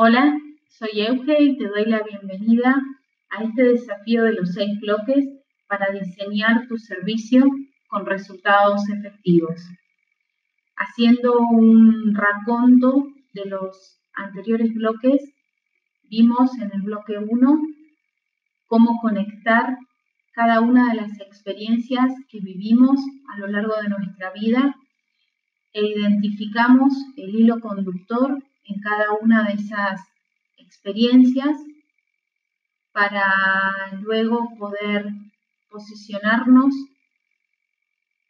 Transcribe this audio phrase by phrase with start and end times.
[0.00, 2.80] Hola, soy Euge y te doy la bienvenida
[3.30, 5.26] a este desafío de los seis bloques
[5.66, 7.44] para diseñar tu servicio
[7.88, 9.60] con resultados efectivos.
[10.76, 15.20] Haciendo un raconto de los anteriores bloques,
[16.04, 17.58] vimos en el bloque 1
[18.68, 19.78] cómo conectar
[20.30, 23.00] cada una de las experiencias que vivimos
[23.34, 24.76] a lo largo de nuestra vida
[25.72, 28.38] e identificamos el hilo conductor
[28.68, 30.00] en cada una de esas
[30.56, 31.56] experiencias
[32.92, 35.06] para luego poder
[35.70, 36.74] posicionarnos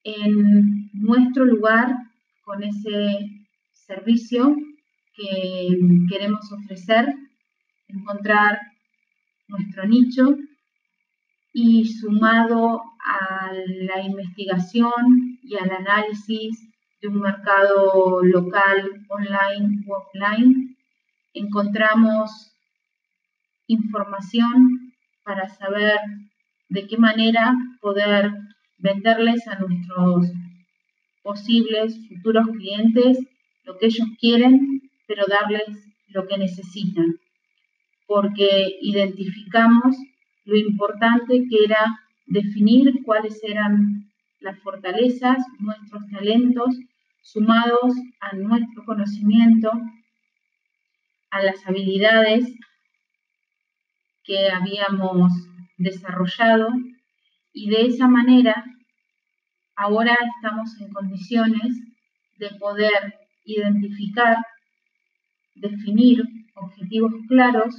[0.04, 1.94] en nuestro lugar
[2.44, 3.28] con ese
[3.72, 4.56] servicio
[5.14, 5.76] que
[6.08, 7.14] queremos ofrecer,
[7.88, 8.58] encontrar
[9.48, 10.36] nuestro nicho
[11.52, 16.68] y sumado a la investigación y al análisis
[17.00, 20.76] de un mercado local, online o offline,
[21.32, 22.52] encontramos
[23.66, 24.92] información
[25.22, 25.98] para saber
[26.68, 28.32] de qué manera poder
[28.78, 30.26] venderles a nuestros
[31.22, 33.18] posibles futuros clientes
[33.64, 35.68] lo que ellos quieren, pero darles
[36.08, 37.18] lo que necesitan,
[38.06, 39.94] porque identificamos
[40.46, 44.07] lo importante que era definir cuáles eran
[44.40, 46.74] las fortalezas, nuestros talentos,
[47.22, 49.70] sumados a nuestro conocimiento,
[51.30, 52.54] a las habilidades
[54.24, 55.32] que habíamos
[55.76, 56.68] desarrollado.
[57.52, 58.64] Y de esa manera
[59.74, 61.80] ahora estamos en condiciones
[62.38, 63.14] de poder
[63.44, 64.36] identificar,
[65.54, 66.22] definir
[66.54, 67.74] objetivos claros,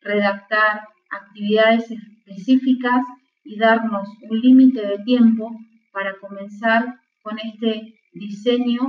[0.00, 3.02] redactar actividades específicas
[3.44, 5.52] y darnos un límite de tiempo
[5.92, 8.80] para comenzar con este diseño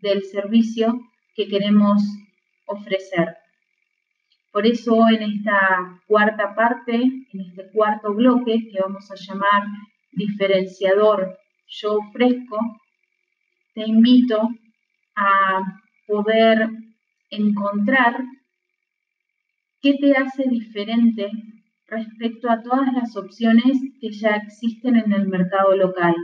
[0.00, 1.00] del servicio
[1.34, 2.02] que queremos
[2.66, 3.36] ofrecer.
[4.52, 9.64] Por eso en esta cuarta parte, en este cuarto bloque que vamos a llamar
[10.12, 11.38] diferenciador
[11.68, 12.58] yo ofrezco,
[13.74, 14.48] te invito
[15.16, 15.60] a
[16.06, 16.70] poder
[17.30, 18.24] encontrar
[19.82, 21.30] qué te hace diferente
[21.88, 26.14] respecto a todas las opciones que ya existen en el mercado local.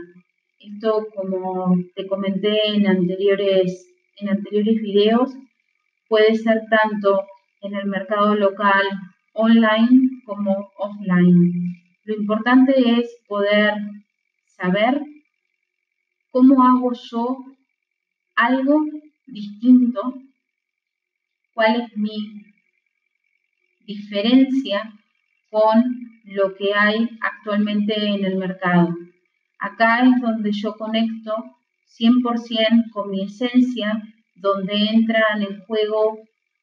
[0.59, 3.87] Esto, como te comenté en anteriores,
[4.17, 5.31] en anteriores videos,
[6.07, 7.23] puede ser tanto
[7.61, 8.85] en el mercado local
[9.33, 11.51] online como offline.
[12.05, 13.73] Lo importante es poder
[14.45, 15.01] saber
[16.29, 17.37] cómo hago yo
[18.35, 18.81] algo
[19.27, 20.01] distinto,
[21.53, 22.43] cuál es mi
[23.85, 24.91] diferencia
[25.53, 25.83] con
[26.25, 28.89] lo que hay actualmente en el mercado.
[29.59, 31.31] Acá es donde yo conecto
[31.99, 34.01] 100% con mi esencia,
[34.35, 36.17] donde entran en juego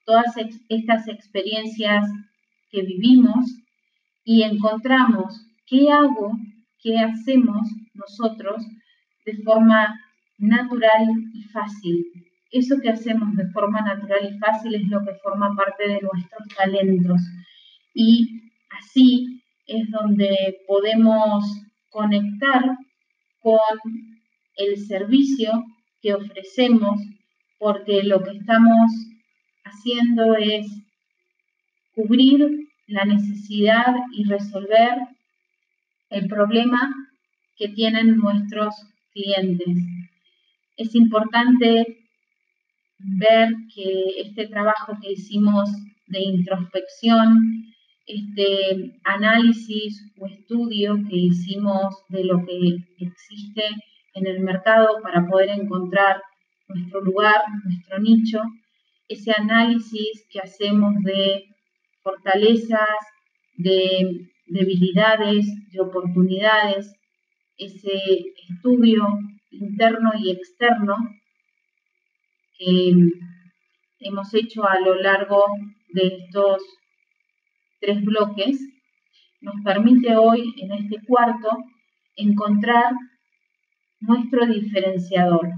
[0.04, 0.34] todas
[0.68, 2.10] estas experiencias
[2.72, 3.46] que vivimos
[4.24, 6.32] y encontramos qué hago,
[6.82, 8.66] qué hacemos nosotros
[9.24, 10.00] de forma
[10.38, 12.06] natural y fácil.
[12.50, 16.48] Eso que hacemos de forma natural y fácil es lo que forma parte de nuestros
[16.56, 17.20] talentos.
[17.94, 18.49] Y
[18.80, 21.44] así es donde podemos
[21.90, 22.62] conectar
[23.40, 23.68] con
[24.56, 25.64] el servicio
[26.02, 27.00] que ofrecemos,
[27.58, 28.90] porque lo que estamos
[29.64, 30.66] haciendo es
[31.94, 34.98] cubrir la necesidad y resolver
[36.10, 36.92] el problema
[37.56, 38.74] que tienen nuestros
[39.12, 39.76] clientes.
[40.76, 41.98] Es importante
[42.98, 45.70] ver que este trabajo que hicimos
[46.06, 47.70] de introspección
[48.10, 53.64] este análisis o estudio que hicimos de lo que existe
[54.14, 56.20] en el mercado para poder encontrar
[56.68, 58.40] nuestro lugar, nuestro nicho,
[59.08, 61.44] ese análisis que hacemos de
[62.02, 62.98] fortalezas,
[63.56, 66.92] de debilidades, de oportunidades,
[67.56, 67.96] ese
[68.48, 69.02] estudio
[69.50, 70.96] interno y externo
[72.58, 72.94] que
[74.00, 75.44] hemos hecho a lo largo
[75.92, 76.62] de estos
[77.80, 78.60] tres bloques,
[79.40, 81.48] nos permite hoy, en este cuarto,
[82.16, 82.92] encontrar
[84.00, 85.48] nuestro diferenciador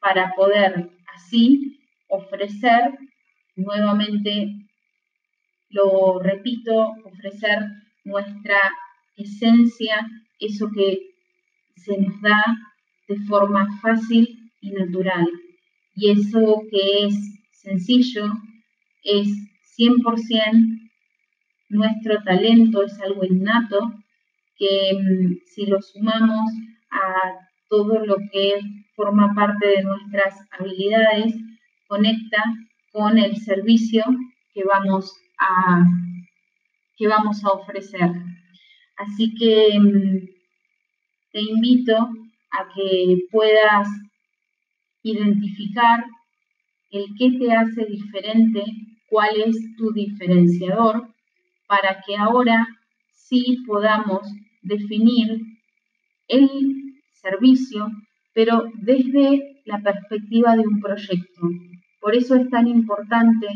[0.00, 1.78] para poder así
[2.08, 2.98] ofrecer
[3.56, 4.52] nuevamente,
[5.68, 7.58] lo repito, ofrecer
[8.04, 8.58] nuestra
[9.16, 10.08] esencia,
[10.38, 10.98] eso que
[11.76, 12.42] se nos da
[13.08, 15.26] de forma fácil y natural.
[15.94, 17.14] Y eso que es
[17.52, 18.32] sencillo
[19.04, 19.28] es
[19.78, 20.89] 100%
[21.70, 23.92] nuestro talento es algo innato
[24.56, 26.50] que mm, si lo sumamos
[26.90, 28.60] a todo lo que
[28.94, 31.34] forma parte de nuestras habilidades,
[31.88, 32.44] conecta
[32.92, 34.04] con el servicio
[34.52, 35.84] que vamos a,
[36.96, 38.10] que vamos a ofrecer.
[38.96, 40.28] Así que mm,
[41.32, 41.96] te invito
[42.50, 43.88] a que puedas
[45.02, 46.04] identificar
[46.90, 48.64] el qué te hace diferente,
[49.08, 51.09] cuál es tu diferenciador,
[51.70, 52.66] para que ahora
[53.12, 54.22] sí podamos
[54.60, 55.40] definir
[56.26, 56.50] el
[57.12, 57.86] servicio,
[58.34, 61.42] pero desde la perspectiva de un proyecto.
[62.00, 63.46] Por eso es tan importante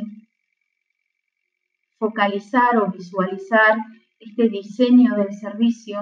[1.99, 3.79] focalizar o visualizar
[4.21, 5.99] este diseño del servicio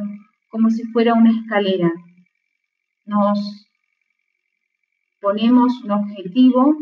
[0.50, 1.90] como si fuera una escalera.
[3.06, 3.38] Nos
[5.18, 6.76] ponemos un objetivo,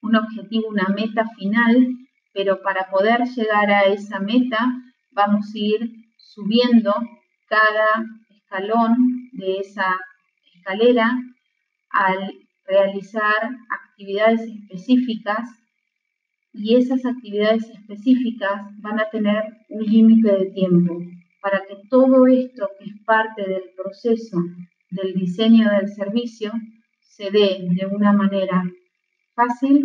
[0.00, 1.98] un objetivo, una meta final,
[2.32, 4.58] pero para poder llegar a esa meta
[5.10, 6.94] vamos a ir subiendo
[7.46, 9.98] cada escalón de esa
[10.54, 11.12] escalera
[11.90, 12.32] al
[12.66, 15.48] realizar actividades específicas.
[16.54, 20.98] Y esas actividades específicas van a tener un límite de tiempo.
[21.40, 24.36] Para que todo esto que es parte del proceso
[24.90, 26.52] del diseño del servicio
[27.00, 28.62] se dé de una manera
[29.34, 29.82] fácil,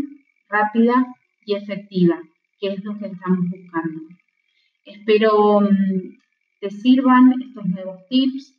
[0.49, 1.05] rápida
[1.45, 2.19] y efectiva,
[2.59, 4.01] que es lo que estamos buscando.
[4.85, 6.17] Espero mm,
[6.59, 8.53] te sirvan estos nuevos tips,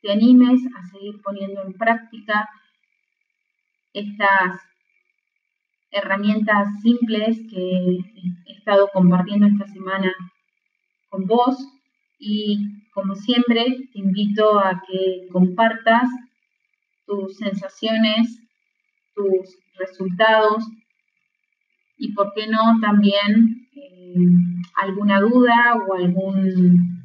[0.00, 2.48] te animes a seguir poniendo en práctica
[3.92, 4.60] estas
[5.90, 7.98] herramientas simples que
[8.46, 10.12] he estado compartiendo esta semana
[11.10, 11.56] con vos
[12.18, 16.08] y como siempre te invito a que compartas
[17.06, 18.40] tus sensaciones,
[19.14, 20.64] tus resultados
[22.02, 24.14] y por qué no también eh,
[24.74, 27.00] alguna duda o algún,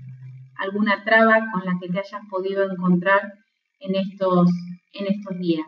[0.57, 3.21] alguna traba con la que te hayas podido encontrar
[3.79, 4.49] en estos,
[4.93, 5.67] en estos días.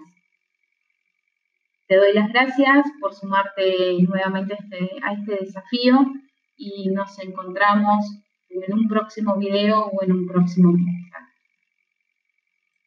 [1.87, 6.11] Te doy las gracias por sumarte nuevamente a este, a este desafío
[6.57, 8.03] y nos encontramos
[8.49, 10.98] en un próximo video o en un próximo video.